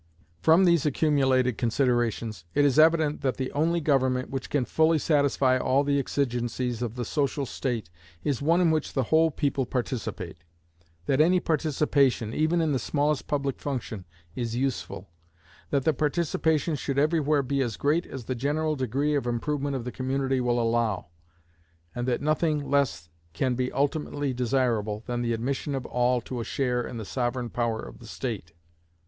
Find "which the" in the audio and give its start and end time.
8.71-9.03